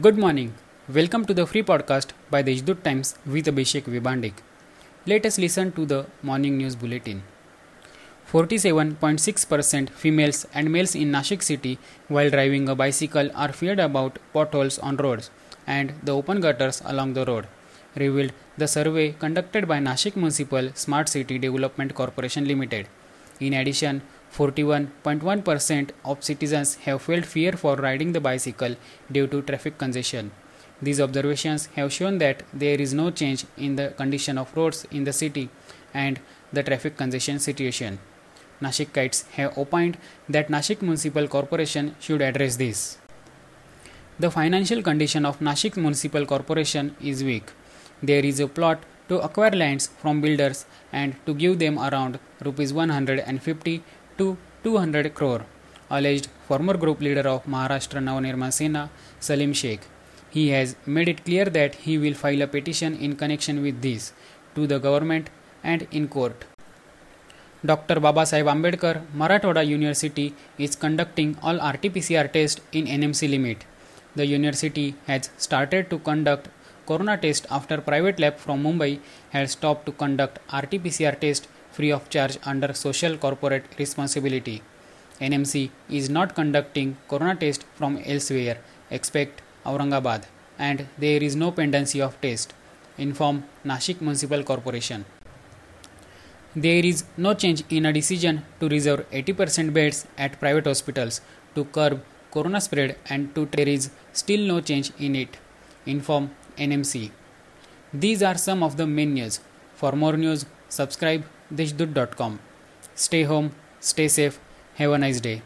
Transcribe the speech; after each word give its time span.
Good 0.00 0.16
morning. 0.16 0.54
Welcome 0.88 1.26
to 1.26 1.34
the 1.34 1.46
free 1.46 1.62
podcast 1.62 2.12
by 2.30 2.40
the 2.40 2.54
Deshdoot 2.54 2.82
Times 2.82 3.14
with 3.26 3.44
Abhishek 3.44 3.82
Vibandik. 3.82 4.32
Let 5.06 5.26
us 5.26 5.36
listen 5.36 5.70
to 5.72 5.84
the 5.84 6.06
morning 6.22 6.56
news 6.56 6.74
bulletin. 6.74 7.22
47.6% 8.32 9.90
females 9.90 10.46
and 10.54 10.72
males 10.72 10.94
in 10.94 11.12
Nashik 11.12 11.42
city 11.42 11.78
while 12.08 12.30
driving 12.30 12.70
a 12.70 12.74
bicycle 12.74 13.28
are 13.34 13.52
feared 13.52 13.78
about 13.78 14.18
potholes 14.32 14.78
on 14.78 14.96
roads 14.96 15.30
and 15.66 15.92
the 16.02 16.16
open 16.16 16.40
gutters 16.40 16.80
along 16.86 17.12
the 17.12 17.26
road, 17.26 17.46
revealed 17.94 18.32
the 18.56 18.68
survey 18.68 19.12
conducted 19.12 19.68
by 19.68 19.78
Nashik 19.78 20.16
Municipal 20.16 20.70
Smart 20.74 21.10
City 21.10 21.38
Development 21.38 21.94
Corporation 21.94 22.46
Limited. 22.48 22.88
In 23.40 23.52
addition, 23.52 24.00
41.1% 24.36 25.90
of 26.04 26.24
citizens 26.24 26.76
have 26.86 27.02
felt 27.02 27.26
fear 27.26 27.52
for 27.52 27.76
riding 27.76 28.12
the 28.12 28.20
bicycle 28.20 28.76
due 29.10 29.26
to 29.26 29.42
traffic 29.42 29.76
congestion. 29.76 30.30
These 30.80 31.00
observations 31.00 31.66
have 31.76 31.92
shown 31.92 32.18
that 32.18 32.42
there 32.52 32.80
is 32.80 32.94
no 32.94 33.10
change 33.10 33.44
in 33.56 33.76
the 33.76 33.88
condition 33.90 34.38
of 34.38 34.56
roads 34.56 34.86
in 34.90 35.04
the 35.04 35.12
city 35.12 35.50
and 35.92 36.18
the 36.52 36.62
traffic 36.62 36.96
congestion 36.96 37.38
situation. 37.38 37.98
Nashikites 38.62 39.28
have 39.32 39.56
opined 39.58 39.98
that 40.28 40.48
Nashik 40.48 40.80
Municipal 40.82 41.28
Corporation 41.28 41.94
should 42.00 42.22
address 42.22 42.56
this. 42.56 42.98
The 44.18 44.30
financial 44.30 44.82
condition 44.82 45.26
of 45.26 45.40
Nashik 45.40 45.76
Municipal 45.76 46.24
Corporation 46.26 46.96
is 47.02 47.22
weak. 47.22 47.50
There 48.02 48.24
is 48.24 48.40
a 48.40 48.48
plot 48.48 48.82
to 49.08 49.18
acquire 49.20 49.50
lands 49.50 49.88
from 49.98 50.20
builders 50.20 50.64
and 50.92 51.16
to 51.26 51.34
give 51.34 51.58
them 51.58 51.78
around 51.78 52.18
rupees 52.44 52.72
150 52.72 53.82
to 54.18 54.36
200 54.64 55.14
crore, 55.14 55.44
alleged 55.90 56.28
former 56.48 56.76
group 56.76 57.00
leader 57.00 57.26
of 57.28 57.44
Maharashtra 57.46 58.00
Navnirman 58.08 58.52
Sena, 58.52 58.90
Salim 59.20 59.52
Sheikh. 59.52 59.80
He 60.30 60.48
has 60.50 60.76
made 60.86 61.08
it 61.08 61.24
clear 61.24 61.44
that 61.46 61.74
he 61.74 61.98
will 61.98 62.14
file 62.14 62.42
a 62.42 62.46
petition 62.46 62.94
in 62.94 63.16
connection 63.16 63.62
with 63.62 63.82
this 63.82 64.12
to 64.54 64.66
the 64.66 64.78
government 64.78 65.28
and 65.62 65.86
in 65.90 66.08
court. 66.08 66.44
Dr. 67.64 67.96
Babasaheb 67.96 68.46
Ambedkar 68.52 69.02
Marathwada 69.14 69.64
University 69.66 70.34
is 70.58 70.74
conducting 70.74 71.36
all 71.42 71.56
RT-PCR 71.56 72.32
tests 72.32 72.60
in 72.72 72.86
NMC 72.86 73.30
limit. 73.30 73.64
The 74.16 74.26
university 74.26 74.94
has 75.06 75.30
started 75.36 75.88
to 75.90 75.98
conduct 75.98 76.48
corona 76.86 77.16
test 77.16 77.46
after 77.50 77.80
private 77.80 78.18
lab 78.18 78.36
from 78.36 78.62
Mumbai 78.64 78.98
had 79.30 79.48
stopped 79.48 79.86
to 79.86 79.92
conduct 79.92 80.38
RT-PCR 80.52 81.20
test 81.20 81.46
free 81.72 81.90
of 81.90 82.08
charge 82.10 82.38
under 82.44 82.72
social 82.72 83.16
corporate 83.16 83.64
responsibility. 83.78 84.62
NMC 85.20 85.70
is 85.88 86.10
not 86.10 86.34
conducting 86.34 86.96
corona 87.08 87.34
test 87.36 87.64
from 87.74 87.98
elsewhere 88.04 88.58
except 88.90 89.42
Aurangabad 89.64 90.24
and 90.58 90.86
there 90.98 91.22
is 91.22 91.34
no 91.36 91.50
pendency 91.50 92.00
of 92.00 92.20
test, 92.20 92.54
inform 92.98 93.44
Nashik 93.64 94.00
Municipal 94.00 94.42
Corporation. 94.42 95.04
There 96.54 96.84
is 96.84 97.04
no 97.16 97.34
change 97.34 97.62
in 97.70 97.86
a 97.86 97.92
decision 97.92 98.44
to 98.60 98.68
reserve 98.68 99.08
80% 99.10 99.72
beds 99.72 100.06
at 100.18 100.38
private 100.38 100.66
hospitals 100.66 101.20
to 101.54 101.64
curb 101.64 102.02
corona 102.30 102.60
spread 102.60 102.96
and 103.08 103.34
to 103.34 103.46
there 103.46 103.68
is 103.68 103.90
still 104.12 104.40
no 104.40 104.60
change 104.60 104.90
in 104.98 105.16
it, 105.16 105.38
inform 105.86 106.30
NMC. 106.58 107.10
These 107.94 108.22
are 108.22 108.36
some 108.36 108.62
of 108.62 108.76
the 108.76 108.86
main 108.86 109.14
news. 109.14 109.40
For 109.74 109.92
more 109.92 110.16
news, 110.16 110.44
subscribe 110.78 111.24
deshdut.com. 111.60 112.38
Stay 112.94 113.24
home, 113.24 113.54
stay 113.80 114.08
safe, 114.08 114.38
have 114.76 114.92
a 114.92 114.98
nice 114.98 115.20
day. 115.20 115.42